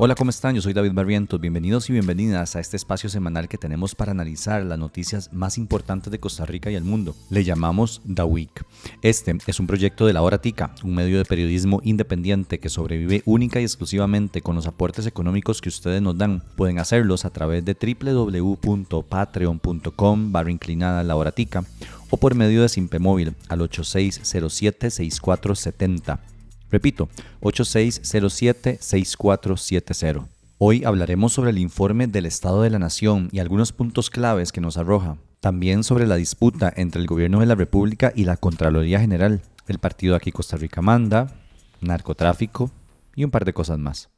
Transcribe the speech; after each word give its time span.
Hola, 0.00 0.14
¿cómo 0.14 0.30
están? 0.30 0.54
Yo 0.54 0.62
soy 0.62 0.74
David 0.74 0.92
Barrientos. 0.92 1.40
Bienvenidos 1.40 1.90
y 1.90 1.92
bienvenidas 1.92 2.54
a 2.54 2.60
este 2.60 2.76
espacio 2.76 3.10
semanal 3.10 3.48
que 3.48 3.58
tenemos 3.58 3.96
para 3.96 4.12
analizar 4.12 4.64
las 4.64 4.78
noticias 4.78 5.32
más 5.32 5.58
importantes 5.58 6.12
de 6.12 6.20
Costa 6.20 6.46
Rica 6.46 6.70
y 6.70 6.76
el 6.76 6.84
mundo. 6.84 7.16
Le 7.30 7.42
llamamos 7.42 8.00
The 8.14 8.22
Week. 8.22 8.64
Este 9.02 9.36
es 9.48 9.58
un 9.58 9.66
proyecto 9.66 10.06
de 10.06 10.12
La 10.12 10.22
Hora 10.22 10.40
Tica, 10.40 10.70
un 10.84 10.94
medio 10.94 11.18
de 11.18 11.24
periodismo 11.24 11.80
independiente 11.82 12.60
que 12.60 12.68
sobrevive 12.68 13.24
única 13.24 13.60
y 13.60 13.64
exclusivamente 13.64 14.40
con 14.40 14.54
los 14.54 14.68
aportes 14.68 15.04
económicos 15.04 15.60
que 15.60 15.68
ustedes 15.68 16.00
nos 16.00 16.16
dan. 16.16 16.44
Pueden 16.54 16.78
hacerlos 16.78 17.24
a 17.24 17.30
través 17.30 17.64
de 17.64 17.74
www.patreon.com 17.74 20.30
barra 20.30 20.52
inclinada 20.52 21.02
La 21.02 21.16
Hora 21.16 21.32
Tica 21.32 21.64
o 22.10 22.18
por 22.18 22.36
medio 22.36 22.62
de 22.62 22.68
Simpe 22.68 23.00
Móvil 23.00 23.34
al 23.48 23.62
8607 23.62 24.92
6470. 24.92 26.37
Repito, 26.70 27.08
8607-6470. 27.40 30.28
Hoy 30.58 30.84
hablaremos 30.84 31.32
sobre 31.32 31.50
el 31.50 31.58
informe 31.58 32.06
del 32.08 32.26
Estado 32.26 32.60
de 32.62 32.70
la 32.70 32.78
Nación 32.78 33.30
y 33.32 33.38
algunos 33.38 33.72
puntos 33.72 34.10
claves 34.10 34.52
que 34.52 34.60
nos 34.60 34.76
arroja. 34.76 35.16
También 35.40 35.82
sobre 35.84 36.06
la 36.06 36.16
disputa 36.16 36.70
entre 36.76 37.00
el 37.00 37.06
Gobierno 37.06 37.40
de 37.40 37.46
la 37.46 37.54
República 37.54 38.12
y 38.14 38.24
la 38.24 38.36
Contraloría 38.36 39.00
General, 39.00 39.40
el 39.68 39.78
partido 39.78 40.14
aquí 40.16 40.32
Costa 40.32 40.56
Rica 40.56 40.82
manda, 40.82 41.32
narcotráfico 41.80 42.72
y 43.14 43.22
un 43.24 43.30
par 43.30 43.44
de 43.44 43.52
cosas 43.52 43.78
más. 43.78 44.08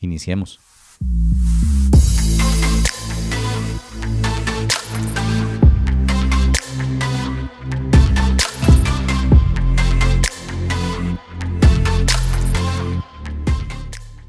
Iniciemos. 0.00 0.58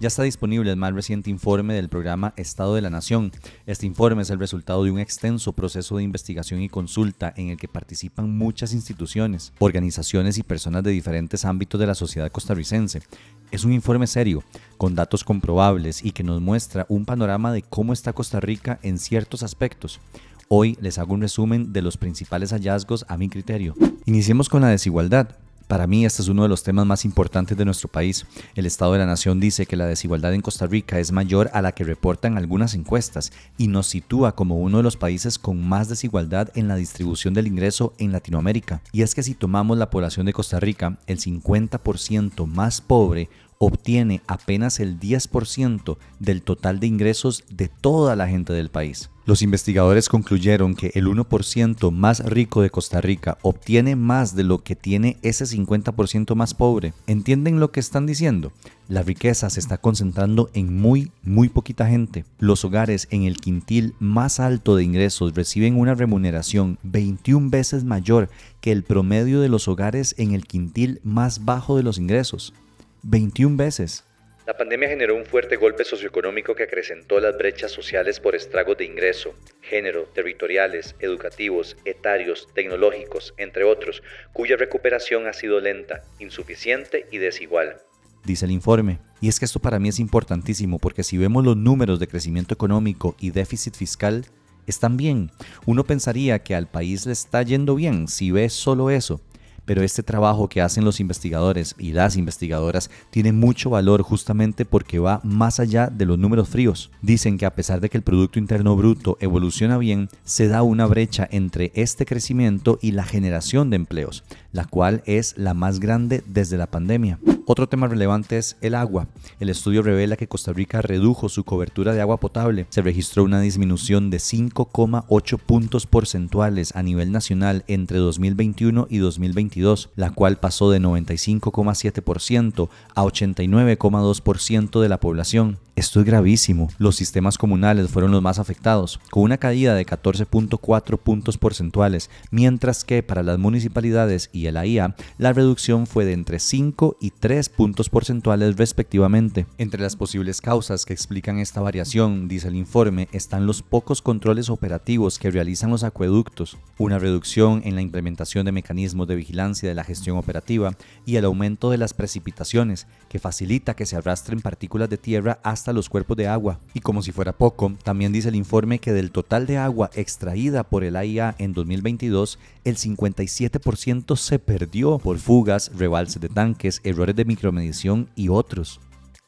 Ya 0.02 0.07
está 0.07 0.23
disponible 0.23 0.71
el 0.71 0.77
más 0.77 0.95
reciente 0.95 1.30
informe 1.30 1.75
del 1.75 1.88
programa 1.88 2.33
Estado 2.35 2.73
de 2.73 2.81
la 2.81 2.89
Nación. 2.89 3.31
Este 3.67 3.85
informe 3.85 4.23
es 4.23 4.31
el 4.31 4.39
resultado 4.39 4.83
de 4.83 4.89
un 4.89 4.97
extenso 4.97 5.53
proceso 5.53 5.97
de 5.97 6.02
investigación 6.02 6.59
y 6.63 6.69
consulta 6.69 7.31
en 7.38 7.49
el 7.49 7.57
que 7.57 7.67
participan 7.67 8.35
muchas 8.35 8.73
instituciones, 8.73 9.53
organizaciones 9.59 10.39
y 10.39 10.44
personas 10.44 10.83
de 10.83 10.89
diferentes 10.89 11.45
ámbitos 11.45 11.79
de 11.79 11.85
la 11.85 11.94
sociedad 11.94 12.31
costarricense. 12.31 13.03
Es 13.52 13.63
un 13.63 13.73
informe 13.73 14.07
serio, 14.07 14.44
con 14.79 14.95
datos 14.95 15.23
comprobables 15.23 16.03
y 16.03 16.13
que 16.13 16.23
nos 16.23 16.41
muestra 16.41 16.88
un 16.89 17.05
panorama 17.05 17.53
de 17.53 17.61
cómo 17.61 17.94
está 17.94 18.11
Costa 18.11 18.39
Rica 18.39 18.79
en 18.81 18.97
ciertos 18.97 19.44
aspectos. 19.44 19.99
Hoy 20.47 20.79
les 20.81 20.97
hago 20.97 21.13
un 21.13 21.22
resumen 21.22 21.73
de 21.73 21.83
los 21.83 21.97
principales 21.97 22.49
hallazgos 22.53 23.05
a 23.07 23.17
mi 23.17 23.29
criterio. 23.29 23.75
Iniciemos 24.05 24.49
con 24.49 24.63
la 24.63 24.69
desigualdad. 24.69 25.38
Para 25.72 25.88
mí 25.88 26.03
este 26.03 26.22
es 26.22 26.27
uno 26.27 26.44
de 26.44 26.50
los 26.50 26.64
temas 26.64 26.86
más 26.86 27.05
importantes 27.05 27.58
de 27.58 27.64
nuestro 27.64 27.88
país. 27.88 28.25
El 28.55 28.66
Estado 28.66 28.91
de 28.91 29.00
la 29.00 29.05
Nación 29.05 29.39
dice 29.39 29.66
que 29.66 29.78
la 29.78 29.86
desigualdad 29.86 30.33
en 30.33 30.41
Costa 30.41 30.67
Rica 30.67 31.00
es 31.00 31.13
mayor 31.13 31.50
a 31.53 31.61
la 31.61 31.72
que 31.72 31.86
reportan 31.86 32.38
algunas 32.38 32.73
encuestas 32.73 33.31
y 33.58 33.69
nos 33.69 33.88
sitúa 33.88 34.36
como 34.36 34.58
uno 34.58 34.80
de 34.80 34.83
los 34.83 34.97
países 34.97 35.39
con 35.39 35.66
más 35.66 35.88
desigualdad 35.88 36.50
en 36.55 36.67
la 36.67 36.75
distribución 36.75 37.33
del 37.33 37.47
ingreso 37.47 37.94
en 38.00 38.11
Latinoamérica. 38.11 38.81
Y 38.91 39.03
es 39.03 39.16
que 39.16 39.23
si 39.23 39.33
tomamos 39.33 39.78
la 39.78 39.89
población 39.89 40.25
de 40.25 40.33
Costa 40.33 40.59
Rica, 40.59 40.97
el 41.08 41.19
50% 41.19 42.45
más 42.47 42.81
pobre 42.81 43.30
obtiene 43.63 44.23
apenas 44.25 44.79
el 44.79 44.99
10% 44.99 45.97
del 46.19 46.41
total 46.41 46.79
de 46.79 46.87
ingresos 46.87 47.43
de 47.47 47.69
toda 47.69 48.15
la 48.15 48.27
gente 48.27 48.53
del 48.53 48.71
país. 48.71 49.11
Los 49.23 49.43
investigadores 49.43 50.09
concluyeron 50.09 50.73
que 50.73 50.91
el 50.95 51.05
1% 51.05 51.91
más 51.91 52.25
rico 52.25 52.63
de 52.63 52.71
Costa 52.71 53.01
Rica 53.01 53.37
obtiene 53.43 53.95
más 53.95 54.35
de 54.35 54.43
lo 54.43 54.63
que 54.63 54.75
tiene 54.75 55.17
ese 55.21 55.45
50% 55.45 56.33
más 56.33 56.55
pobre. 56.55 56.93
¿Entienden 57.05 57.59
lo 57.59 57.71
que 57.71 57.79
están 57.79 58.07
diciendo? 58.07 58.51
La 58.87 59.03
riqueza 59.03 59.51
se 59.51 59.59
está 59.59 59.77
concentrando 59.77 60.49
en 60.55 60.75
muy, 60.75 61.11
muy 61.21 61.47
poquita 61.47 61.88
gente. 61.88 62.25
Los 62.39 62.66
hogares 62.66 63.07
en 63.11 63.23
el 63.23 63.38
quintil 63.38 63.94
más 64.00 64.39
alto 64.39 64.75
de 64.75 64.83
ingresos 64.83 65.35
reciben 65.35 65.77
una 65.77 65.94
remuneración 65.94 66.79
21 66.81 67.51
veces 67.51 67.83
mayor 67.83 68.27
que 68.59 68.71
el 68.71 68.81
promedio 68.81 69.39
de 69.39 69.50
los 69.50 69.67
hogares 69.67 70.16
en 70.17 70.31
el 70.31 70.47
quintil 70.47 71.00
más 71.03 71.45
bajo 71.45 71.77
de 71.77 71.83
los 71.83 72.00
ingresos. 72.00 72.55
21 73.03 73.57
veces. 73.57 74.06
La 74.47 74.57
pandemia 74.57 74.89
generó 74.89 75.16
un 75.16 75.25
fuerte 75.25 75.56
golpe 75.56 75.84
socioeconómico 75.84 76.56
que 76.56 76.63
acrecentó 76.63 77.19
las 77.19 77.38
brechas 77.38 77.72
sociales 77.72 78.19
por 78.19 78.35
estragos 78.35 78.78
de 78.78 78.85
ingreso, 78.85 79.35
género, 79.62 80.09
territoriales, 80.16 80.95
educativos, 81.00 81.78
etarios, 81.85 82.47
tecnológicos, 82.53 83.34
entre 83.38 83.63
otros, 83.63 84.01
cuya 84.34 84.57
recuperación 84.57 85.28
ha 85.28 85.34
sido 85.34 85.59
lenta, 85.59 86.01
insuficiente 86.19 87.06
y 87.12 87.19
desigual. 87.19 87.78
Dice 88.25 88.45
el 88.45 88.51
informe. 88.51 89.00
Y 89.22 89.29
es 89.29 89.39
que 89.39 89.45
esto 89.45 89.59
para 89.59 89.79
mí 89.79 89.89
es 89.89 90.00
importantísimo 90.00 90.79
porque 90.79 91.03
si 91.03 91.18
vemos 91.18 91.45
los 91.45 91.56
números 91.56 92.00
de 92.00 92.07
crecimiento 92.07 92.53
económico 92.53 93.16
y 93.19 93.29
déficit 93.31 93.75
fiscal, 93.75 94.25
están 94.66 94.97
bien. 94.97 95.31
Uno 95.66 95.83
pensaría 95.83 96.39
que 96.39 96.56
al 96.56 96.68
país 96.68 97.06
le 97.06 97.13
está 97.13 97.44
yendo 97.44 97.75
bien 97.75 98.07
si 98.07 98.31
ve 98.31 98.50
solo 98.50 98.89
eso 98.89 99.22
pero 99.66 99.83
este 99.83 100.03
trabajo 100.03 100.49
que 100.49 100.61
hacen 100.61 100.85
los 100.85 100.99
investigadores 100.99 101.75
y 101.77 101.91
las 101.94 102.17
investigadoras 102.17 102.89
tiene 103.09 103.31
mucho 103.31 103.69
valor 103.69 104.01
justamente 104.01 104.66
porque 104.66 104.99
va 104.99 105.22
más 105.23 105.59
allá 105.59 105.88
de 105.88 106.05
los 106.05 106.17
números 106.17 106.49
fríos. 106.49 106.91
Dicen 107.01 107.38
que 107.38 107.45
a 107.45 107.55
pesar 107.55 107.79
de 107.81 107.89
que 107.89 107.97
el 107.97 108.03
Producto 108.03 108.39
Interno 108.39 108.75
Bruto 108.75 109.17
evoluciona 109.19 109.77
bien, 109.77 110.09
se 110.23 110.47
da 110.47 110.63
una 110.63 110.85
brecha 110.85 111.27
entre 111.31 111.71
este 111.75 112.05
crecimiento 112.05 112.79
y 112.81 112.91
la 112.91 113.03
generación 113.03 113.69
de 113.69 113.77
empleos, 113.77 114.23
la 114.51 114.66
cual 114.66 115.03
es 115.06 115.35
la 115.38 115.53
más 115.53 115.79
grande 115.79 116.23
desde 116.28 116.57
la 116.57 116.67
pandemia. 116.67 117.19
Otro 117.47 117.67
tema 117.67 117.88
relevante 117.88 118.38
es 118.38 118.56
el 118.62 118.75
agua. 118.75 119.07
El 119.39 119.50
estudio 119.50 119.81
revela 119.81 120.16
que 120.16 120.28
Costa 120.28 120.53
Rica 120.53 120.81
redujo 120.81 121.28
su 121.28 121.44
cobertura 121.44 121.94
de 121.94 122.00
agua 122.00 122.17
potable. 122.17 122.67
Se 122.69 122.81
registró 122.81 123.23
una 123.23 123.41
disminución 123.41 124.09
de 124.09 124.17
5,8 124.17 125.38
puntos 125.38 125.88
porcentuales 125.88 126.75
a 126.75 126.84
nivel 126.84 127.12
nacional 127.12 127.66
entre 127.67 127.97
2021 127.97 128.88
y 128.89 129.00
2022, 129.00 129.89
la 129.95 130.12
cual 130.12 130.38
pasó 130.38 130.72
de 130.72 130.79
95,7% 130.79 132.69
a 132.95 133.03
89,2% 133.03 134.81
de 134.81 134.89
la 134.89 135.00
población. 135.00 135.57
Esto 135.75 136.00
es 136.00 136.06
gravísimo. 136.06 136.69
Los 136.78 136.97
sistemas 136.97 137.38
comunales 137.38 137.89
fueron 137.89 138.12
los 138.12 138.22
más 138.22 138.39
afectados, 138.39 139.00
con 139.09 139.23
una 139.23 139.38
caída 139.38 139.73
de 139.73 139.85
14.4 139.85 140.97
puntos 141.00 141.38
porcentuales, 141.38 142.09
mientras 142.29 142.83
que 142.83 143.01
para 143.03 143.23
las 143.23 143.39
municipalidades 143.39 144.29
y 144.31 144.41
el 144.47 144.57
AIA 144.57 144.96
la 145.18 145.34
reducción 145.34 145.88
fue 145.88 146.06
de 146.06 146.13
entre 146.13 146.40
5 146.40 146.97
y 147.00 147.12
3 147.12 147.50
puntos 147.50 147.90
porcentuales 147.90 148.57
respectivamente. 148.57 149.46
Entre 149.57 149.81
las 149.81 149.96
posibles 149.96 150.41
causas 150.41 150.85
que 150.85 150.94
explican 150.94 151.40
esta 151.40 151.62
variación, 151.62 152.28
dice 152.28 152.47
el 152.47 152.56
informe, 152.56 153.07
están 153.12 153.46
los 153.46 153.62
pocos 153.62 154.01
controles 154.01 154.50
operativos 154.50 155.19
que 155.19 155.31
realizan 155.31 155.69
los 155.69 155.84
acueductos, 155.84 156.57
una 156.78 157.00
reducción 157.00 157.62
en 157.66 157.75
la 157.75 157.81
implementación 157.81 158.46
de 158.46 158.51
mecanismos 158.51 159.07
de 159.07 159.16
vigilancia 159.16 159.69
de 159.69 159.75
la 159.75 159.84
gestión 159.84 160.18
operativa 160.18 160.75
y 161.06 161.16
el 161.16 161.25
aumento 161.25 161.69
de 161.69 161.78
las 161.78 161.94
precipitaciones, 161.94 162.88
que 163.09 163.19
facilita 163.19 163.75
que 163.75 163.85
se 163.85 163.96
arrastren 163.96 164.41
partículas 164.41 164.90
de 164.90 164.97
tierra 164.97 165.40
hasta 165.44 165.74
los 165.74 165.90
cuerpos 165.90 166.18
de 166.18 166.28
agua. 166.28 166.59
Y 166.74 166.80
como 166.80 167.01
si 167.01 167.12
fuera 167.12 167.38
poco, 167.38 167.74
también 167.84 168.12
dice 168.12 168.30
el 168.30 168.35
informe 168.35 168.80
que 168.80 168.94
del 168.94 169.12
total 169.12 169.46
de 169.46 169.57
agua 169.57 169.90
extraída 169.94 170.63
por 170.63 170.84
el 170.84 170.96
AIA 170.96 171.35
en 171.38 171.53
2022, 171.53 172.40
el 172.63 172.78
57% 172.78 174.16
se 174.31 174.40
perdió 174.40 174.97
por 174.97 175.18
fugas, 175.18 175.69
rebalses 175.75 176.22
de 176.22 176.30
tanques, 176.30 176.80
errores 176.86 177.18
de 177.18 177.25
micromedición 177.25 178.09
y 178.16 178.30
otros. 178.30 178.80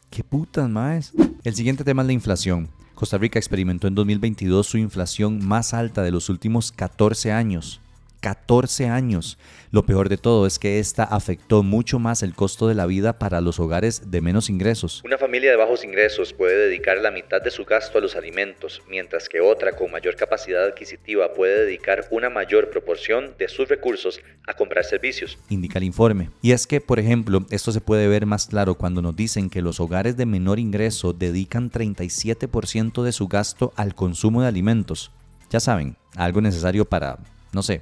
¿Qué 0.09 0.23
putas 0.23 0.69
más? 0.69 1.11
El 1.43 1.55
siguiente 1.55 1.83
tema 1.83 2.03
es 2.03 2.05
la 2.05 2.13
inflación. 2.13 2.69
Costa 2.95 3.17
Rica 3.17 3.37
experimentó 3.37 3.89
en 3.89 3.95
2022 3.95 4.65
su 4.65 4.77
inflación 4.77 5.45
más 5.45 5.73
alta 5.73 6.03
de 6.03 6.11
los 6.11 6.29
últimos 6.29 6.71
14 6.71 7.33
años. 7.33 7.81
14 8.23 8.87
años. 8.87 9.37
Lo 9.71 9.85
peor 9.85 10.07
de 10.07 10.15
todo 10.15 10.47
es 10.47 10.57
que 10.57 10.79
esta 10.79 11.03
afectó 11.03 11.61
mucho 11.61 11.99
más 11.99 12.23
el 12.23 12.33
costo 12.33 12.69
de 12.69 12.73
la 12.73 12.85
vida 12.85 13.19
para 13.19 13.41
los 13.41 13.59
hogares 13.59 14.11
de 14.11 14.21
menos 14.21 14.49
ingresos. 14.49 15.01
Una 15.03 15.17
familia 15.17 15.51
de 15.51 15.57
bajos 15.57 15.83
ingresos 15.83 16.31
puede 16.31 16.69
dedicar 16.69 16.99
la 16.99 17.11
mitad 17.11 17.41
de 17.41 17.51
su 17.51 17.65
gasto 17.65 17.97
a 17.97 18.01
los 18.01 18.15
alimentos, 18.15 18.81
mientras 18.87 19.27
que 19.27 19.41
otra 19.41 19.75
con 19.75 19.91
mayor 19.91 20.15
capacidad 20.15 20.63
adquisitiva 20.63 21.33
puede 21.33 21.65
dedicar 21.65 22.07
una 22.11 22.29
mayor 22.29 22.69
proporción 22.69 23.35
de 23.37 23.49
sus 23.49 23.67
recursos 23.67 24.21
a 24.47 24.53
comprar 24.53 24.85
servicios. 24.85 25.37
Indica 25.49 25.79
el 25.79 25.83
informe. 25.83 26.29
Y 26.41 26.53
es 26.53 26.65
que, 26.65 26.79
por 26.79 26.99
ejemplo, 26.99 27.45
esto 27.49 27.73
se 27.73 27.81
puede 27.81 28.07
ver 28.07 28.25
más 28.25 28.47
claro 28.47 28.75
cuando 28.75 29.01
nos 29.01 29.17
dicen 29.17 29.49
que 29.49 29.61
los 29.61 29.81
hogares 29.81 30.15
de 30.15 30.25
menor 30.25 30.59
ingreso 30.59 31.11
dedican 31.11 31.69
37% 31.69 33.03
de 33.03 33.11
su 33.11 33.27
gasto 33.27 33.73
al 33.75 33.95
consumo 33.95 34.43
de 34.43 34.47
alimentos. 34.47 35.11
Ya 35.49 35.59
saben, 35.59 35.97
algo 36.15 36.39
necesario 36.39 36.85
para, 36.85 37.17
no 37.51 37.63
sé, 37.63 37.81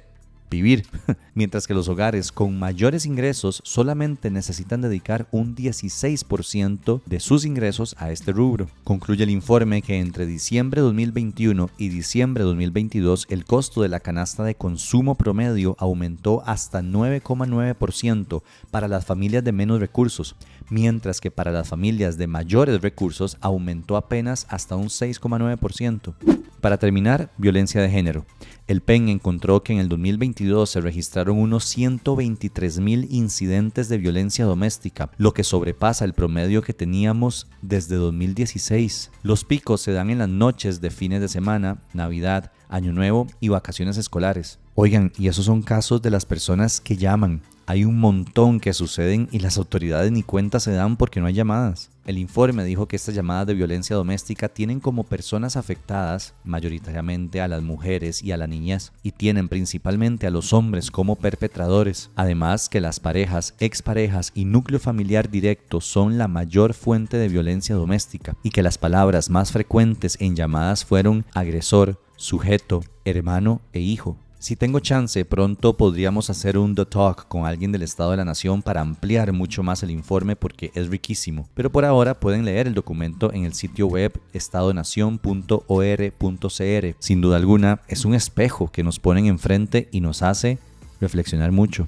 vivir, 0.52 0.86
mientras 1.34 1.66
que 1.66 1.74
los 1.74 1.88
hogares 1.88 2.30
con 2.30 2.58
mayores 2.58 3.06
ingresos 3.06 3.60
solamente 3.64 4.30
necesitan 4.30 4.80
dedicar 4.80 5.26
un 5.32 5.56
16% 5.56 7.00
de 7.04 7.20
sus 7.20 7.44
ingresos 7.44 7.96
a 7.98 8.12
este 8.12 8.32
rubro. 8.32 8.68
Concluye 8.84 9.24
el 9.24 9.30
informe 9.30 9.82
que 9.82 9.98
entre 9.98 10.26
diciembre 10.26 10.80
de 10.80 10.86
2021 10.86 11.70
y 11.78 11.88
diciembre 11.88 12.44
de 12.44 12.48
2022 12.48 13.26
el 13.30 13.44
costo 13.44 13.82
de 13.82 13.88
la 13.88 14.00
canasta 14.00 14.44
de 14.44 14.54
consumo 14.54 15.14
promedio 15.16 15.74
aumentó 15.78 16.42
hasta 16.46 16.82
9,9% 16.82 18.42
para 18.70 18.88
las 18.88 19.04
familias 19.04 19.42
de 19.44 19.52
menos 19.52 19.80
recursos, 19.80 20.36
mientras 20.70 21.20
que 21.20 21.30
para 21.30 21.50
las 21.50 21.68
familias 21.68 22.18
de 22.18 22.26
mayores 22.26 22.80
recursos 22.80 23.38
aumentó 23.40 23.96
apenas 23.96 24.46
hasta 24.48 24.76
un 24.76 24.88
6,9%. 24.88 26.14
Para 26.60 26.78
terminar, 26.78 27.32
violencia 27.38 27.82
de 27.82 27.90
género. 27.90 28.24
El 28.68 28.80
PEN 28.80 29.08
encontró 29.08 29.64
que 29.64 29.72
en 29.72 29.80
el 29.80 29.88
2022 29.88 30.70
se 30.70 30.80
registraron 30.80 31.38
unos 31.38 31.64
123 31.64 32.78
mil 32.78 33.08
incidentes 33.10 33.88
de 33.88 33.98
violencia 33.98 34.44
doméstica, 34.44 35.10
lo 35.18 35.34
que 35.34 35.42
sobrepasa 35.42 36.04
el 36.04 36.14
promedio 36.14 36.62
que 36.62 36.72
teníamos 36.72 37.48
desde 37.60 37.96
2016. 37.96 39.10
Los 39.24 39.44
picos 39.44 39.80
se 39.80 39.92
dan 39.92 40.10
en 40.10 40.18
las 40.18 40.28
noches 40.28 40.80
de 40.80 40.90
fines 40.90 41.20
de 41.20 41.28
semana, 41.28 41.82
Navidad, 41.92 42.52
Año 42.68 42.92
Nuevo 42.92 43.26
y 43.40 43.48
vacaciones 43.48 43.96
escolares. 43.96 44.60
Oigan, 44.74 45.12
y 45.18 45.26
esos 45.26 45.44
son 45.44 45.62
casos 45.62 46.00
de 46.00 46.10
las 46.10 46.24
personas 46.24 46.80
que 46.80 46.96
llaman. 46.96 47.42
Hay 47.72 47.86
un 47.86 47.98
montón 47.98 48.60
que 48.60 48.74
suceden 48.74 49.30
y 49.32 49.38
las 49.38 49.56
autoridades 49.56 50.12
ni 50.12 50.22
cuenta 50.22 50.60
se 50.60 50.72
dan 50.72 50.98
porque 50.98 51.20
no 51.20 51.26
hay 51.26 51.32
llamadas. 51.32 51.88
El 52.04 52.18
informe 52.18 52.64
dijo 52.64 52.86
que 52.86 52.96
estas 52.96 53.14
llamadas 53.14 53.46
de 53.46 53.54
violencia 53.54 53.96
doméstica 53.96 54.50
tienen 54.50 54.78
como 54.78 55.04
personas 55.04 55.56
afectadas 55.56 56.34
mayoritariamente 56.44 57.40
a 57.40 57.48
las 57.48 57.62
mujeres 57.62 58.22
y 58.22 58.30
a 58.30 58.36
la 58.36 58.46
niñez 58.46 58.92
y 59.02 59.12
tienen 59.12 59.48
principalmente 59.48 60.26
a 60.26 60.30
los 60.30 60.52
hombres 60.52 60.90
como 60.90 61.16
perpetradores. 61.16 62.10
Además 62.14 62.68
que 62.68 62.82
las 62.82 63.00
parejas, 63.00 63.54
exparejas 63.58 64.32
y 64.34 64.44
núcleo 64.44 64.78
familiar 64.78 65.30
directo 65.30 65.80
son 65.80 66.18
la 66.18 66.28
mayor 66.28 66.74
fuente 66.74 67.16
de 67.16 67.30
violencia 67.30 67.74
doméstica 67.74 68.36
y 68.42 68.50
que 68.50 68.62
las 68.62 68.76
palabras 68.76 69.30
más 69.30 69.50
frecuentes 69.50 70.18
en 70.20 70.36
llamadas 70.36 70.84
fueron 70.84 71.24
agresor, 71.32 71.98
sujeto, 72.16 72.82
hermano 73.06 73.62
e 73.72 73.80
hijo. 73.80 74.18
Si 74.42 74.56
tengo 74.56 74.80
chance, 74.80 75.24
pronto 75.24 75.76
podríamos 75.76 76.28
hacer 76.28 76.58
un 76.58 76.74
The 76.74 76.84
Talk 76.84 77.28
con 77.28 77.46
alguien 77.46 77.70
del 77.70 77.82
Estado 77.82 78.10
de 78.10 78.16
la 78.16 78.24
Nación 78.24 78.60
para 78.60 78.80
ampliar 78.80 79.32
mucho 79.32 79.62
más 79.62 79.84
el 79.84 79.92
informe 79.92 80.34
porque 80.34 80.72
es 80.74 80.88
riquísimo. 80.88 81.48
Pero 81.54 81.70
por 81.70 81.84
ahora 81.84 82.18
pueden 82.18 82.44
leer 82.44 82.66
el 82.66 82.74
documento 82.74 83.32
en 83.32 83.44
el 83.44 83.54
sitio 83.54 83.86
web 83.86 84.20
estadonación.or.cr. 84.32 86.96
Sin 86.98 87.20
duda 87.20 87.36
alguna, 87.36 87.82
es 87.86 88.04
un 88.04 88.16
espejo 88.16 88.72
que 88.72 88.82
nos 88.82 88.98
ponen 88.98 89.26
enfrente 89.26 89.88
y 89.92 90.00
nos 90.00 90.22
hace 90.22 90.58
reflexionar 91.00 91.52
mucho. 91.52 91.86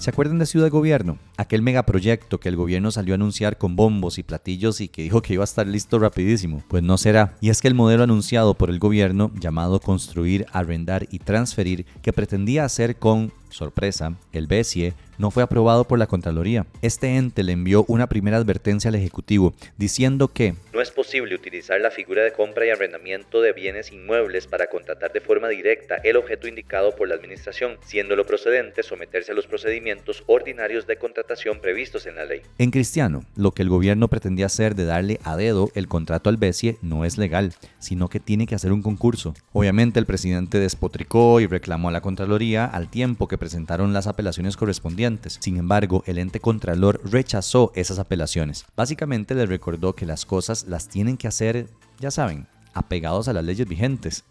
¿Se 0.00 0.08
acuerdan 0.08 0.38
de 0.38 0.46
Ciudad 0.46 0.70
Gobierno? 0.70 1.18
Aquel 1.36 1.60
megaproyecto 1.60 2.40
que 2.40 2.48
el 2.48 2.56
gobierno 2.56 2.90
salió 2.90 3.12
a 3.12 3.16
anunciar 3.16 3.58
con 3.58 3.76
bombos 3.76 4.16
y 4.16 4.22
platillos 4.22 4.80
y 4.80 4.88
que 4.88 5.02
dijo 5.02 5.20
que 5.20 5.34
iba 5.34 5.42
a 5.42 5.44
estar 5.44 5.66
listo 5.66 5.98
rapidísimo. 5.98 6.62
Pues 6.68 6.82
no 6.82 6.96
será. 6.96 7.36
Y 7.42 7.50
es 7.50 7.60
que 7.60 7.68
el 7.68 7.74
modelo 7.74 8.04
anunciado 8.04 8.54
por 8.54 8.70
el 8.70 8.78
gobierno, 8.78 9.30
llamado 9.38 9.78
Construir, 9.78 10.46
Arrendar 10.54 11.06
y 11.10 11.18
Transferir, 11.18 11.84
que 12.00 12.14
pretendía 12.14 12.64
hacer 12.64 12.96
con 12.96 13.30
sorpresa, 13.50 14.14
el 14.32 14.46
BESIE 14.46 14.94
no 15.20 15.30
fue 15.30 15.42
aprobado 15.42 15.84
por 15.84 15.98
la 15.98 16.06
Contraloría. 16.06 16.66
Este 16.80 17.16
ente 17.16 17.42
le 17.42 17.52
envió 17.52 17.84
una 17.88 18.08
primera 18.08 18.38
advertencia 18.38 18.88
al 18.88 18.94
Ejecutivo 18.94 19.52
diciendo 19.76 20.28
que 20.28 20.54
no 20.72 20.80
es 20.80 20.90
posible 20.90 21.34
utilizar 21.34 21.78
la 21.78 21.90
figura 21.90 22.22
de 22.22 22.32
compra 22.32 22.64
y 22.64 22.70
arrendamiento 22.70 23.42
de 23.42 23.52
bienes 23.52 23.92
inmuebles 23.92 24.46
para 24.46 24.68
contratar 24.68 25.12
de 25.12 25.20
forma 25.20 25.48
directa 25.48 25.96
el 25.96 26.16
objeto 26.16 26.48
indicado 26.48 26.96
por 26.96 27.06
la 27.08 27.16
Administración, 27.16 27.76
siendo 27.84 28.16
lo 28.16 28.24
procedente 28.24 28.82
someterse 28.82 29.32
a 29.32 29.34
los 29.34 29.46
procedimientos 29.46 30.24
ordinarios 30.26 30.86
de 30.86 30.96
contratación 30.96 31.60
previstos 31.60 32.06
en 32.06 32.16
la 32.16 32.24
ley. 32.24 32.40
En 32.56 32.70
cristiano, 32.70 33.24
lo 33.36 33.50
que 33.50 33.60
el 33.60 33.68
gobierno 33.68 34.08
pretendía 34.08 34.46
hacer 34.46 34.74
de 34.74 34.86
darle 34.86 35.20
a 35.22 35.36
dedo 35.36 35.70
el 35.74 35.86
contrato 35.86 36.30
al 36.30 36.38
BESIE 36.38 36.78
no 36.80 37.04
es 37.04 37.18
legal, 37.18 37.52
sino 37.78 38.08
que 38.08 38.20
tiene 38.20 38.46
que 38.46 38.54
hacer 38.54 38.72
un 38.72 38.82
concurso. 38.82 39.34
Obviamente 39.52 40.00
el 40.00 40.06
presidente 40.06 40.58
despotricó 40.58 41.40
y 41.40 41.46
reclamó 41.46 41.90
a 41.90 41.92
la 41.92 42.00
Contraloría 42.00 42.64
al 42.64 42.88
tiempo 42.88 43.28
que 43.28 43.36
presentaron 43.40 43.92
las 43.92 44.06
apelaciones 44.06 44.56
correspondientes. 44.56 45.38
Sin 45.40 45.56
embargo, 45.56 46.04
el 46.06 46.18
ente 46.18 46.38
contralor 46.38 47.00
rechazó 47.10 47.72
esas 47.74 47.98
apelaciones. 47.98 48.64
Básicamente 48.76 49.34
le 49.34 49.46
recordó 49.46 49.94
que 49.96 50.06
las 50.06 50.24
cosas 50.24 50.68
las 50.68 50.88
tienen 50.88 51.16
que 51.16 51.26
hacer, 51.26 51.66
ya 51.98 52.12
saben, 52.12 52.46
apegados 52.72 53.26
a 53.26 53.32
las 53.32 53.44
leyes 53.44 53.66
vigentes. 53.66 54.22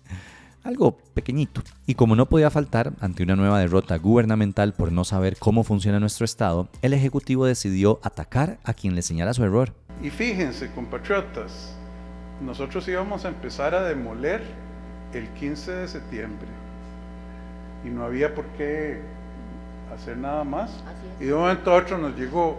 Algo 0.63 0.97
pequeñito. 1.13 1.61
Y 1.85 1.95
como 1.95 2.15
no 2.15 2.27
podía 2.27 2.49
faltar, 2.49 2.93
ante 3.01 3.23
una 3.23 3.35
nueva 3.35 3.59
derrota 3.59 3.97
gubernamental 3.97 4.73
por 4.73 4.91
no 4.91 5.03
saber 5.03 5.35
cómo 5.37 5.65
funciona 5.65 5.99
nuestro 5.99 6.23
Estado, 6.23 6.69
el 6.81 6.93
Ejecutivo 6.93 7.45
decidió 7.45 7.99
atacar 8.03 8.59
a 8.63 8.73
quien 8.73 8.95
le 8.95 9.01
señala 9.01 9.33
su 9.33 9.43
error. 9.43 9.73
Y 10.01 10.09
fíjense, 10.09 10.71
compatriotas, 10.71 11.75
nosotros 12.41 12.87
íbamos 12.87 13.25
a 13.25 13.29
empezar 13.29 13.73
a 13.73 13.83
demoler 13.83 14.41
el 15.13 15.27
15 15.33 15.71
de 15.71 15.87
septiembre 15.87 16.68
y 17.83 17.89
no 17.89 18.03
había 18.03 18.33
por 18.33 18.45
qué 18.57 19.01
hacer 19.93 20.17
nada 20.17 20.43
más. 20.43 20.71
Y 21.19 21.25
de 21.25 21.33
un 21.33 21.41
momento 21.41 21.71
a 21.71 21.75
otro 21.75 21.97
nos 21.97 22.15
llegó 22.15 22.57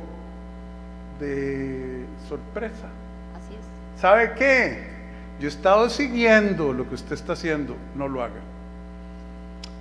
de 1.19 2.05
sorpresa. 2.29 2.89
Así 3.37 3.55
es. 3.55 4.01
¿Sabe 4.01 4.33
qué? 4.35 4.91
Yo 5.39 5.47
he 5.47 5.51
estado 5.51 5.89
siguiendo 5.89 6.73
lo 6.73 6.89
que 6.89 6.95
usted 6.95 7.15
está 7.15 7.33
haciendo, 7.33 7.77
no 7.95 8.09
lo 8.09 8.23
haga. 8.23 8.41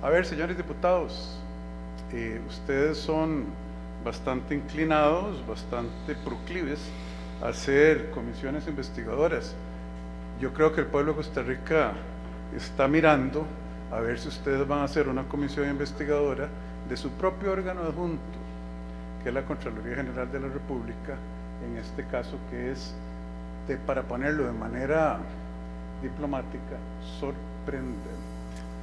A 0.02 0.08
ver, 0.08 0.24
señores 0.24 0.56
diputados, 0.56 1.38
eh, 2.12 2.40
ustedes 2.48 2.96
son 2.96 3.44
bastante 4.04 4.54
inclinados, 4.54 5.46
bastante 5.46 6.14
proclives 6.24 6.80
a 7.42 7.48
hacer 7.48 8.10
comisiones 8.10 8.66
investigadoras. 8.66 9.54
Yo 10.40 10.54
creo 10.54 10.72
que 10.72 10.80
el 10.80 10.86
pueblo 10.86 11.12
de 11.12 11.16
Costa 11.16 11.42
Rica 11.42 11.92
está 12.56 12.88
mirando 12.88 13.44
a 13.90 14.00
ver 14.00 14.18
si 14.18 14.28
ustedes 14.28 14.66
van 14.66 14.80
a 14.80 14.84
hacer 14.84 15.08
una 15.08 15.24
comisión 15.24 15.68
investigadora 15.68 16.48
de 16.88 16.96
su 16.96 17.10
propio 17.10 17.52
órgano 17.52 17.82
adjunto, 17.82 18.20
que 19.22 19.28
es 19.28 19.34
la 19.34 19.44
Contraloría 19.44 19.96
General 19.96 20.30
de 20.30 20.40
la 20.40 20.48
República, 20.48 21.16
en 21.64 21.76
este 21.76 22.04
caso 22.06 22.38
que 22.50 22.72
es, 22.72 22.94
para 23.86 24.02
ponerlo 24.02 24.46
de 24.46 24.52
manera 24.52 25.20
diplomática, 26.02 26.76
sorprendente. 27.20 28.10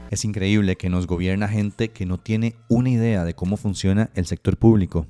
Es 0.09 0.23
increíble 0.23 0.77
que 0.77 0.89
nos 0.89 1.07
gobierna 1.07 1.49
gente 1.49 1.89
que 1.89 2.05
no 2.05 2.17
tiene 2.17 2.55
una 2.69 2.89
idea 2.89 3.25
de 3.25 3.33
cómo 3.33 3.57
funciona 3.57 4.09
el 4.15 4.25
sector 4.25 4.55
público. 4.55 5.05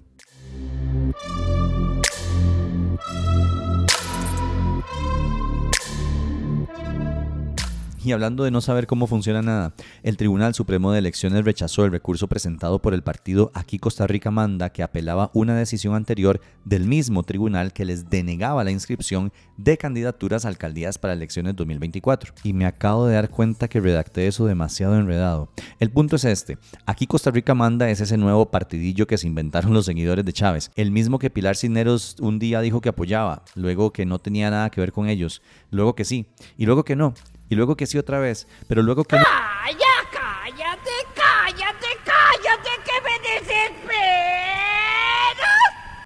Y 8.07 8.13
hablando 8.13 8.45
de 8.45 8.51
no 8.51 8.61
saber 8.61 8.87
cómo 8.87 9.05
funciona 9.05 9.41
nada, 9.41 9.73
el 10.01 10.15
Tribunal 10.15 10.53
Supremo 10.53 10.93
de 10.93 10.99
Elecciones 10.99 11.43
rechazó 11.43 11.83
el 11.83 11.91
recurso 11.91 12.29
presentado 12.29 12.81
por 12.81 12.93
el 12.93 13.03
partido 13.03 13.51
Aquí 13.53 13.79
Costa 13.79 14.07
Rica 14.07 14.31
Manda 14.31 14.69
que 14.69 14.81
apelaba 14.81 15.29
una 15.33 15.57
decisión 15.57 15.93
anterior 15.93 16.39
del 16.63 16.85
mismo 16.85 17.23
tribunal 17.23 17.73
que 17.73 17.83
les 17.83 18.09
denegaba 18.09 18.63
la 18.63 18.71
inscripción 18.71 19.33
de 19.57 19.77
candidaturas 19.77 20.45
a 20.45 20.47
alcaldías 20.47 20.97
para 20.97 21.11
elecciones 21.11 21.57
2024. 21.57 22.33
Y 22.45 22.53
me 22.53 22.65
acabo 22.65 23.07
de 23.07 23.15
dar 23.15 23.29
cuenta 23.29 23.67
que 23.67 23.81
redacté 23.81 24.27
eso 24.27 24.45
demasiado 24.45 24.95
enredado. 24.95 25.49
El 25.77 25.91
punto 25.91 26.15
es 26.15 26.23
este, 26.23 26.57
Aquí 26.85 27.07
Costa 27.07 27.29
Rica 27.31 27.55
Manda 27.55 27.89
es 27.89 27.99
ese 27.99 28.15
nuevo 28.15 28.49
partidillo 28.49 29.05
que 29.05 29.17
se 29.17 29.27
inventaron 29.27 29.73
los 29.73 29.85
seguidores 29.85 30.23
de 30.23 30.31
Chávez, 30.31 30.71
el 30.77 30.91
mismo 30.91 31.19
que 31.19 31.29
Pilar 31.29 31.57
Cisneros 31.57 32.15
un 32.21 32.39
día 32.39 32.61
dijo 32.61 32.79
que 32.79 32.87
apoyaba, 32.87 33.43
luego 33.55 33.91
que 33.91 34.05
no 34.05 34.17
tenía 34.17 34.49
nada 34.49 34.69
que 34.69 34.79
ver 34.79 34.93
con 34.93 35.09
ellos, 35.09 35.41
luego 35.71 35.93
que 35.93 36.05
sí, 36.05 36.27
y 36.57 36.65
luego 36.65 36.85
que 36.85 36.95
no 36.95 37.13
y 37.49 37.55
luego 37.55 37.75
que 37.75 37.85
sí 37.85 37.97
otra 37.97 38.19
vez, 38.19 38.47
pero 38.67 38.81
luego 38.81 39.03
que... 39.03 39.15
¡Calla, 39.17 39.25
cállate, 40.11 40.91
cállate, 41.15 41.87
cállate, 42.03 42.69
que 42.85 43.01
me 43.03 43.19
desesperas! 43.29 44.47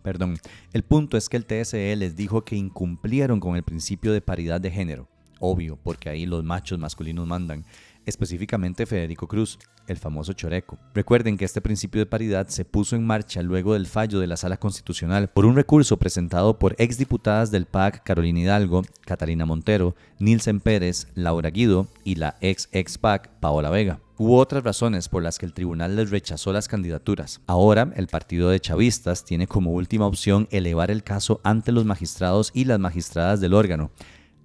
Perdón, 0.03 0.38
el 0.74 0.83
punto 0.83 1.17
es 1.17 1.29
que 1.29 1.38
el 1.38 1.45
TSE 1.45 1.95
les 1.95 2.15
dijo 2.15 2.43
que 2.43 2.55
incumplieron 2.55 3.39
con 3.39 3.55
el 3.55 3.63
principio 3.63 4.13
de 4.13 4.21
paridad 4.21 4.60
de 4.60 4.71
género. 4.71 5.07
Obvio, 5.39 5.77
porque 5.81 6.10
ahí 6.10 6.25
los 6.25 6.43
machos 6.43 6.77
masculinos 6.77 7.25
mandan 7.27 7.65
específicamente 8.05 8.86
Federico 8.86 9.27
Cruz, 9.27 9.60
el 9.88 9.98
famoso 9.98 10.34
choreco. 10.34 10.77
Recuerden 10.93 11.38
que 11.38 11.46
este 11.46 11.62
principio 11.62 12.00
de 12.00 12.05
paridad 12.05 12.48
se 12.48 12.65
puso 12.65 12.96
en 12.96 13.05
marcha 13.05 13.41
luego 13.41 13.74
del 13.74 13.88
fallo 13.88 14.20
de 14.20 14.27
la 14.27 14.38
Sala 14.38 14.58
Constitucional 14.58 15.29
por 15.29 15.46
un 15.46 15.55
recurso 15.55 15.98
presentado 15.98 16.58
por 16.58 16.75
exdiputadas 16.77 17.51
del 17.51 17.65
PAC 17.65 18.03
Carolina 18.03 18.39
Hidalgo, 18.39 18.84
Catalina 19.05 19.46
Montero, 19.46 19.96
Nilsen 20.20 20.60
Pérez, 20.60 21.08
Laura 21.15 21.50
Guido 21.50 21.88
y 22.03 22.15
la 22.15 22.38
ex 22.41 22.70
ex 22.72 22.98
PAC 22.98 23.29
Paola 23.39 23.70
Vega. 23.70 24.00
Hubo 24.17 24.38
otras 24.38 24.63
razones 24.63 25.10
por 25.10 25.24
las 25.24 25.39
que 25.39 25.48
el 25.48 25.53
tribunal 25.53 25.96
les 25.96 26.12
rechazó 26.12 26.53
las 26.53 26.67
candidaturas. 26.67 27.41
Ahora, 27.48 27.91
el 27.96 28.05
partido 28.05 28.50
de 28.50 28.60
chavistas 28.60 29.25
tiene 29.25 29.48
como 29.48 29.72
última 29.72 30.05
opción 30.05 30.48
elevar 30.51 30.91
el 30.91 31.03
caso 31.03 31.41
ante 31.43 31.72
los 31.72 31.86
magistrados 31.86 32.51
y 32.53 32.65
las 32.65 32.79
magistradas 32.79 33.41
del 33.41 33.55
órgano. 33.55 33.89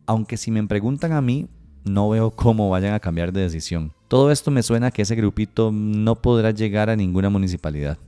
Aunque 0.06 0.38
si 0.38 0.50
me 0.50 0.66
preguntan 0.66 1.12
a 1.12 1.20
mí, 1.20 1.48
no 1.86 2.10
veo 2.10 2.30
cómo 2.30 2.68
vayan 2.68 2.94
a 2.94 3.00
cambiar 3.00 3.32
de 3.32 3.42
decisión. 3.42 3.92
Todo 4.08 4.30
esto 4.30 4.50
me 4.50 4.62
suena 4.62 4.90
que 4.90 5.02
ese 5.02 5.14
grupito 5.14 5.70
no 5.72 6.16
podrá 6.16 6.50
llegar 6.50 6.90
a 6.90 6.96
ninguna 6.96 7.30
municipalidad. 7.30 7.98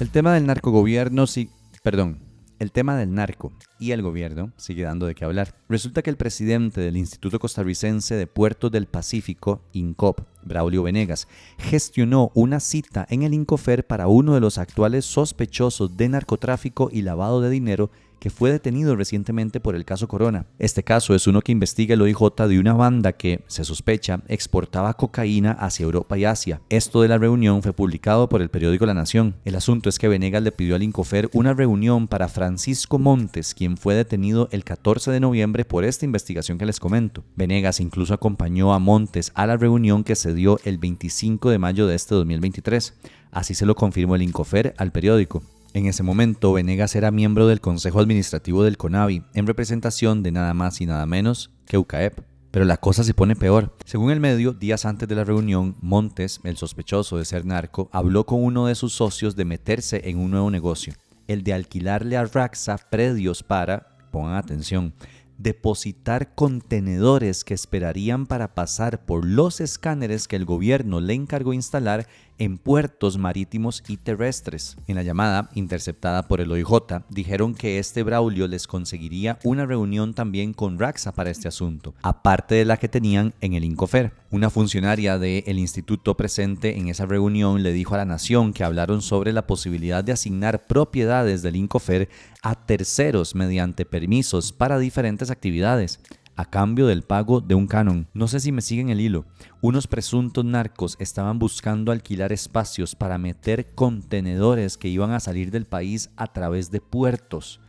El 0.00 0.10
tema 0.10 0.34
del 0.34 0.46
narcogobierno 0.46 1.26
sí, 1.26 1.48
perdón, 1.82 2.18
el 2.58 2.72
tema 2.72 2.96
del 2.96 3.14
narco 3.14 3.52
y 3.78 3.90
el 3.90 4.02
gobierno 4.02 4.52
sigue 4.56 4.84
dando 4.84 5.06
de 5.06 5.14
qué 5.14 5.24
hablar. 5.24 5.54
Resulta 5.68 6.02
que 6.02 6.10
el 6.10 6.16
presidente 6.16 6.80
del 6.80 6.96
Instituto 6.96 7.38
Costarricense 7.38 8.14
de 8.14 8.26
Puertos 8.26 8.70
del 8.70 8.86
Pacífico, 8.86 9.62
INCOP, 9.72 10.20
Braulio 10.42 10.82
Venegas, 10.82 11.28
gestionó 11.58 12.30
una 12.34 12.60
cita 12.60 13.06
en 13.10 13.22
el 13.22 13.34
INCOFER 13.34 13.86
para 13.86 14.08
uno 14.08 14.34
de 14.34 14.40
los 14.40 14.58
actuales 14.58 15.04
sospechosos 15.04 15.96
de 15.96 16.08
narcotráfico 16.08 16.88
y 16.92 17.02
lavado 17.02 17.40
de 17.40 17.50
dinero 17.50 17.90
que 18.24 18.30
fue 18.30 18.50
detenido 18.50 18.96
recientemente 18.96 19.60
por 19.60 19.74
el 19.74 19.84
caso 19.84 20.08
Corona. 20.08 20.46
Este 20.58 20.82
caso 20.82 21.14
es 21.14 21.26
uno 21.26 21.42
que 21.42 21.52
investiga 21.52 21.92
el 21.92 22.00
OIJ 22.00 22.46
de 22.48 22.58
una 22.58 22.72
banda 22.72 23.12
que, 23.12 23.44
se 23.48 23.64
sospecha, 23.64 24.22
exportaba 24.28 24.94
cocaína 24.94 25.52
hacia 25.52 25.84
Europa 25.84 26.16
y 26.16 26.24
Asia. 26.24 26.62
Esto 26.70 27.02
de 27.02 27.08
la 27.08 27.18
reunión 27.18 27.62
fue 27.62 27.74
publicado 27.74 28.30
por 28.30 28.40
el 28.40 28.48
periódico 28.48 28.86
La 28.86 28.94
Nación. 28.94 29.34
El 29.44 29.56
asunto 29.56 29.90
es 29.90 29.98
que 29.98 30.08
Venegas 30.08 30.42
le 30.42 30.52
pidió 30.52 30.74
al 30.74 30.82
Incofer 30.82 31.28
una 31.34 31.52
reunión 31.52 32.08
para 32.08 32.28
Francisco 32.28 32.98
Montes, 32.98 33.54
quien 33.54 33.63
fue 33.76 33.94
detenido 33.94 34.48
el 34.52 34.64
14 34.64 35.10
de 35.10 35.20
noviembre 35.20 35.64
por 35.64 35.84
esta 35.84 36.04
investigación 36.04 36.58
que 36.58 36.66
les 36.66 36.80
comento. 36.80 37.24
Venegas 37.36 37.80
incluso 37.80 38.14
acompañó 38.14 38.72
a 38.72 38.78
Montes 38.78 39.32
a 39.34 39.46
la 39.46 39.56
reunión 39.56 40.04
que 40.04 40.14
se 40.14 40.34
dio 40.34 40.58
el 40.64 40.78
25 40.78 41.50
de 41.50 41.58
mayo 41.58 41.86
de 41.86 41.94
este 41.94 42.14
2023. 42.14 42.94
Así 43.32 43.54
se 43.54 43.66
lo 43.66 43.74
confirmó 43.74 44.14
el 44.14 44.22
Incofer 44.22 44.74
al 44.78 44.92
periódico. 44.92 45.42
En 45.74 45.86
ese 45.86 46.04
momento, 46.04 46.52
Venegas 46.52 46.94
era 46.94 47.10
miembro 47.10 47.48
del 47.48 47.60
Consejo 47.60 47.98
Administrativo 47.98 48.62
del 48.62 48.76
CONAVI, 48.76 49.24
en 49.34 49.46
representación 49.46 50.22
de 50.22 50.30
nada 50.30 50.54
más 50.54 50.80
y 50.80 50.86
nada 50.86 51.04
menos 51.04 51.50
que 51.66 51.78
UCAEP. 51.78 52.20
Pero 52.52 52.64
la 52.64 52.76
cosa 52.76 53.02
se 53.02 53.14
pone 53.14 53.34
peor. 53.34 53.74
Según 53.84 54.12
el 54.12 54.20
medio, 54.20 54.52
días 54.52 54.84
antes 54.84 55.08
de 55.08 55.16
la 55.16 55.24
reunión, 55.24 55.74
Montes, 55.80 56.38
el 56.44 56.56
sospechoso 56.56 57.18
de 57.18 57.24
ser 57.24 57.44
narco, 57.44 57.88
habló 57.90 58.24
con 58.26 58.44
uno 58.44 58.66
de 58.66 58.76
sus 58.76 58.92
socios 58.92 59.34
de 59.34 59.44
meterse 59.44 60.08
en 60.08 60.20
un 60.20 60.30
nuevo 60.30 60.48
negocio, 60.52 60.94
el 61.28 61.42
de 61.42 61.54
alquilarle 61.54 62.16
a 62.16 62.24
Raxa 62.24 62.78
predios 62.90 63.42
para, 63.42 63.96
pongan 64.10 64.36
atención, 64.36 64.94
depositar 65.38 66.34
contenedores 66.34 67.44
que 67.44 67.54
esperarían 67.54 68.26
para 68.26 68.54
pasar 68.54 69.04
por 69.04 69.24
los 69.24 69.60
escáneres 69.60 70.28
que 70.28 70.36
el 70.36 70.44
gobierno 70.44 71.00
le 71.00 71.14
encargó 71.14 71.52
instalar 71.52 72.06
en 72.38 72.58
puertos 72.58 73.16
marítimos 73.16 73.82
y 73.86 73.96
terrestres. 73.96 74.76
En 74.88 74.96
la 74.96 75.02
llamada, 75.02 75.50
interceptada 75.54 76.26
por 76.26 76.40
el 76.40 76.50
OIJ, 76.50 77.04
dijeron 77.08 77.54
que 77.54 77.78
este 77.78 78.02
Braulio 78.02 78.48
les 78.48 78.66
conseguiría 78.66 79.38
una 79.44 79.66
reunión 79.66 80.14
también 80.14 80.52
con 80.52 80.78
Raxa 80.78 81.12
para 81.12 81.30
este 81.30 81.48
asunto, 81.48 81.94
aparte 82.02 82.56
de 82.56 82.64
la 82.64 82.76
que 82.76 82.88
tenían 82.88 83.34
en 83.40 83.54
el 83.54 83.64
Incofer. 83.64 84.12
Una 84.30 84.50
funcionaria 84.50 85.18
del 85.18 85.58
instituto 85.58 86.16
presente 86.16 86.76
en 86.76 86.88
esa 86.88 87.06
reunión 87.06 87.62
le 87.62 87.72
dijo 87.72 87.94
a 87.94 87.98
la 87.98 88.04
Nación 88.04 88.52
que 88.52 88.64
hablaron 88.64 89.00
sobre 89.00 89.32
la 89.32 89.46
posibilidad 89.46 90.02
de 90.02 90.12
asignar 90.12 90.66
propiedades 90.66 91.42
del 91.42 91.56
Incofer 91.56 92.08
a 92.44 92.54
terceros 92.54 93.34
mediante 93.34 93.86
permisos 93.86 94.52
para 94.52 94.78
diferentes 94.78 95.30
actividades 95.30 95.98
a 96.36 96.44
cambio 96.44 96.86
del 96.86 97.02
pago 97.02 97.40
de 97.40 97.54
un 97.54 97.66
canon. 97.66 98.06
No 98.12 98.28
sé 98.28 98.38
si 98.38 98.52
me 98.52 98.60
siguen 98.60 98.90
el 98.90 99.00
hilo. 99.00 99.24
Unos 99.62 99.86
presuntos 99.86 100.44
narcos 100.44 100.96
estaban 100.98 101.38
buscando 101.38 101.90
alquilar 101.90 102.32
espacios 102.32 102.94
para 102.94 103.18
meter 103.18 103.74
contenedores 103.74 104.76
que 104.76 104.88
iban 104.88 105.12
a 105.12 105.20
salir 105.20 105.50
del 105.50 105.64
país 105.64 106.10
a 106.16 106.32
través 106.32 106.70
de 106.70 106.80
puertos 106.80 107.60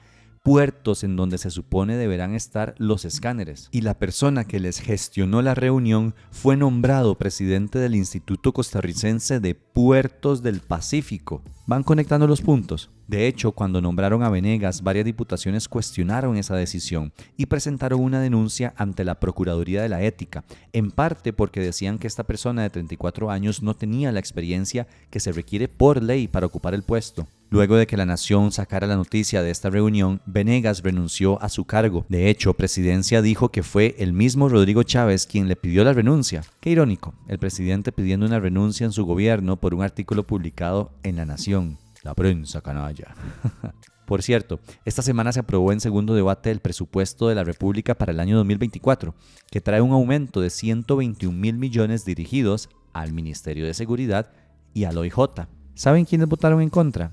puertos 0.43 1.03
en 1.03 1.15
donde 1.15 1.39
se 1.39 1.49
supone 1.49 1.97
deberán 1.97 2.35
estar 2.35 2.75
los 2.77 3.03
escáneres. 3.03 3.67
Y 3.71 3.81
la 3.81 3.97
persona 3.97 4.43
que 4.43 4.59
les 4.59 4.79
gestionó 4.79 5.41
la 5.41 5.55
reunión 5.55 6.13
fue 6.29 6.55
nombrado 6.55 7.17
presidente 7.17 7.79
del 7.79 7.95
Instituto 7.95 8.53
Costarricense 8.53 9.39
de 9.39 9.55
Puertos 9.55 10.43
del 10.43 10.59
Pacífico. 10.59 11.41
¿Van 11.65 11.81
conectando 11.81 12.27
los 12.27 12.43
puntos? 12.43 12.91
De 13.07 13.27
hecho, 13.27 13.51
cuando 13.51 13.81
nombraron 13.81 14.23
a 14.23 14.29
Venegas, 14.29 14.81
varias 14.81 15.05
diputaciones 15.05 15.67
cuestionaron 15.67 16.37
esa 16.37 16.55
decisión 16.55 17.13
y 17.37 17.45
presentaron 17.45 18.01
una 18.01 18.19
denuncia 18.19 18.73
ante 18.77 19.03
la 19.03 19.19
Procuraduría 19.19 19.81
de 19.81 19.89
la 19.89 20.01
Ética, 20.01 20.43
en 20.73 20.91
parte 20.91 21.31
porque 21.31 21.59
decían 21.59 21.99
que 21.99 22.07
esta 22.07 22.23
persona 22.23 22.63
de 22.63 22.69
34 22.71 23.29
años 23.29 23.61
no 23.61 23.75
tenía 23.75 24.11
la 24.11 24.19
experiencia 24.19 24.87
que 25.11 25.19
se 25.19 25.31
requiere 25.31 25.67
por 25.67 26.01
ley 26.01 26.27
para 26.27 26.47
ocupar 26.47 26.73
el 26.73 26.83
puesto. 26.83 27.27
Luego 27.51 27.75
de 27.75 27.85
que 27.85 27.95
la 27.95 28.07
Nación 28.07 28.51
sacara 28.51 28.87
la 28.87 28.95
noticia 28.95 29.43
de 29.43 29.51
esta 29.51 29.69
reunión, 29.69 30.19
Venegas 30.25 30.81
renunció 30.81 31.41
a 31.43 31.49
su 31.49 31.65
cargo. 31.65 32.05
De 32.09 32.29
hecho, 32.29 32.55
Presidencia 32.55 33.21
dijo 33.21 33.49
que 33.49 33.61
fue 33.61 33.95
el 33.99 34.13
mismo 34.13 34.49
Rodrigo 34.49 34.81
Chávez 34.81 35.27
quien 35.27 35.47
le 35.47 35.55
pidió 35.55 35.83
la 35.83 35.93
renuncia. 35.93 36.41
Qué 36.59 36.71
irónico, 36.71 37.13
el 37.27 37.37
presidente 37.37 37.91
pidiendo 37.91 38.25
una 38.25 38.39
renuncia 38.39 38.85
en 38.85 38.91
su 38.91 39.05
gobierno 39.05 39.57
por 39.57 39.75
un 39.75 39.83
artículo 39.83 40.23
publicado 40.23 40.91
en 41.03 41.17
La 41.17 41.25
Nación. 41.25 41.84
La 42.05 42.13
prensa 42.13 42.61
canalla. 42.61 43.15
Por 44.05 44.21
cierto, 44.21 44.59
esta 44.85 45.01
semana 45.01 45.31
se 45.31 45.39
aprobó 45.39 45.71
en 45.71 45.79
segundo 45.79 46.13
debate 46.13 46.51
el 46.51 46.59
presupuesto 46.59 47.27
de 47.27 47.33
la 47.33 47.43
República 47.43 47.95
para 47.95 48.11
el 48.11 48.19
año 48.19 48.37
2024, 48.37 49.15
que 49.49 49.59
trae 49.59 49.81
un 49.81 49.91
aumento 49.91 50.39
de 50.39 50.51
121 50.51 51.35
mil 51.35 51.57
millones 51.57 52.05
dirigidos 52.05 52.69
al 52.93 53.11
Ministerio 53.11 53.65
de 53.65 53.73
Seguridad 53.73 54.31
y 54.71 54.83
al 54.83 54.99
OIJ. 54.99 55.47
¿Saben 55.73 56.05
quiénes 56.05 56.29
votaron 56.29 56.61
en 56.61 56.69
contra? 56.69 57.11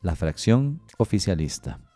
La 0.00 0.16
fracción 0.16 0.80
oficialista. 0.96 1.91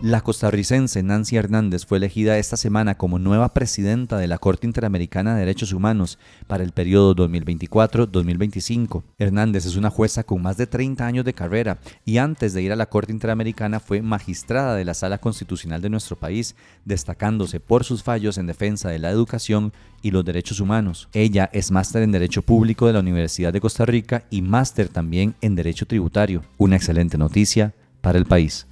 La 0.00 0.20
costarricense 0.20 1.02
Nancy 1.02 1.34
Hernández 1.34 1.84
fue 1.84 1.98
elegida 1.98 2.38
esta 2.38 2.56
semana 2.56 2.96
como 2.96 3.18
nueva 3.18 3.52
presidenta 3.52 4.16
de 4.16 4.28
la 4.28 4.38
Corte 4.38 4.64
Interamericana 4.64 5.34
de 5.34 5.40
Derechos 5.40 5.72
Humanos 5.72 6.20
para 6.46 6.62
el 6.62 6.70
periodo 6.70 7.16
2024-2025. 7.16 9.02
Hernández 9.18 9.66
es 9.66 9.74
una 9.74 9.90
jueza 9.90 10.22
con 10.22 10.40
más 10.40 10.56
de 10.56 10.68
30 10.68 11.04
años 11.04 11.24
de 11.24 11.34
carrera 11.34 11.80
y 12.04 12.18
antes 12.18 12.54
de 12.54 12.62
ir 12.62 12.70
a 12.70 12.76
la 12.76 12.86
Corte 12.86 13.10
Interamericana 13.10 13.80
fue 13.80 14.00
magistrada 14.00 14.76
de 14.76 14.84
la 14.84 14.94
Sala 14.94 15.18
Constitucional 15.18 15.82
de 15.82 15.90
nuestro 15.90 16.14
país, 16.14 16.54
destacándose 16.84 17.58
por 17.58 17.82
sus 17.82 18.04
fallos 18.04 18.38
en 18.38 18.46
defensa 18.46 18.90
de 18.90 19.00
la 19.00 19.10
educación 19.10 19.72
y 20.00 20.12
los 20.12 20.24
derechos 20.24 20.60
humanos. 20.60 21.08
Ella 21.12 21.50
es 21.52 21.72
máster 21.72 22.04
en 22.04 22.12
Derecho 22.12 22.42
Público 22.42 22.86
de 22.86 22.92
la 22.92 23.00
Universidad 23.00 23.52
de 23.52 23.60
Costa 23.60 23.84
Rica 23.84 24.22
y 24.30 24.42
máster 24.42 24.88
también 24.88 25.34
en 25.40 25.56
Derecho 25.56 25.86
Tributario. 25.86 26.44
Una 26.56 26.76
excelente 26.76 27.18
noticia 27.18 27.74
para 28.00 28.16
el 28.16 28.26
país. 28.26 28.68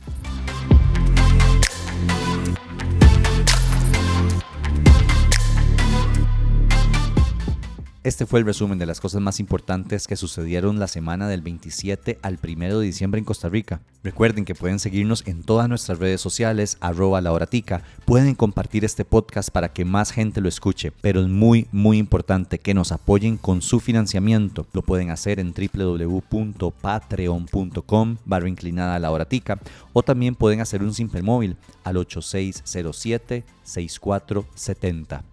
Este 8.07 8.25
fue 8.25 8.39
el 8.39 8.47
resumen 8.47 8.79
de 8.79 8.87
las 8.87 9.01
cosas 9.01 9.21
más 9.21 9.41
importantes 9.41 10.07
que 10.07 10.15
sucedieron 10.15 10.79
la 10.79 10.87
semana 10.87 11.27
del 11.27 11.43
27 11.43 12.21
al 12.23 12.39
1 12.41 12.79
de 12.79 12.87
diciembre 12.87 13.19
en 13.19 13.25
Costa 13.25 13.49
Rica. 13.49 13.81
Recuerden 14.05 14.45
que 14.45 14.55
pueden 14.55 14.79
seguirnos 14.79 15.27
en 15.27 15.43
todas 15.43 15.69
nuestras 15.69 15.99
redes 15.99 16.21
sociales, 16.21 16.79
arroba 16.81 17.21
la 17.21 17.33
horatica. 17.33 17.83
Pueden 18.05 18.37
compartir 18.37 18.85
este 18.85 19.05
podcast 19.05 19.51
para 19.51 19.73
que 19.73 19.85
más 19.85 20.13
gente 20.13 20.41
lo 20.41 20.49
escuche, 20.49 20.93
pero 21.01 21.21
es 21.21 21.27
muy, 21.27 21.67
muy 21.73 21.99
importante 21.99 22.61
que 22.61 22.75
nos 22.75 22.93
apoyen 22.93 23.39
con 23.39 23.61
su 23.61 23.81
financiamiento. 23.81 24.69
Lo 24.73 24.83
pueden 24.83 25.11
hacer 25.11 25.41
en 25.41 25.53
www.patreon.com 25.53 28.17
barra 28.25 28.49
inclinada 28.49 29.01
la 29.01 29.11
horatica 29.11 29.59
o 29.93 30.05
también 30.05 30.37
pueden 30.37 30.61
hacer 30.61 30.85
un 30.85 30.95
simple 30.95 31.23
móvil 31.23 31.57
al 31.83 31.97
8607 31.97 33.45
6470. 33.65 35.25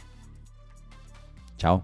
Chao. 1.59 1.83